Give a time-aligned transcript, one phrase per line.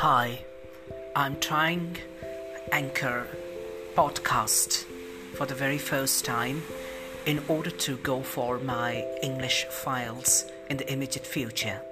[0.00, 0.38] Hi,
[1.14, 1.98] I'm trying
[2.72, 3.26] Anchor
[3.94, 4.86] podcast
[5.34, 6.62] for the very first time
[7.26, 11.82] in order to go for my English files in the immediate future.